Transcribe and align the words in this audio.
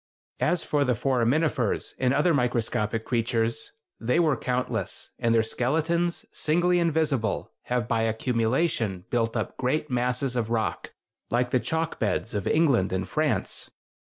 As 0.39 0.63
for 0.63 0.83
the 0.83 0.95
foraminifers 0.95 1.93
and 1.99 2.11
other 2.11 2.33
microscopic 2.33 3.05
creatures, 3.05 3.71
they 3.99 4.19
were 4.19 4.35
countless, 4.35 5.11
and 5.19 5.35
their 5.35 5.43
skeletons, 5.43 6.25
singly 6.31 6.79
invisible, 6.79 7.51
have 7.65 7.87
by 7.87 8.01
accumulation 8.01 9.05
built 9.11 9.37
up 9.37 9.57
great 9.57 9.91
masses 9.91 10.35
of 10.35 10.49
rock, 10.49 10.95
like 11.29 11.51
the 11.51 11.59
chalk 11.59 11.99
beds 11.99 12.33
of 12.33 12.47
England 12.47 12.91
and 12.91 13.07
France. 13.09 13.69